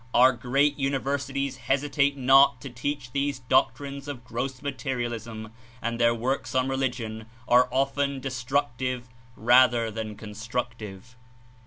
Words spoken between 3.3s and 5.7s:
doctrines of gross materialism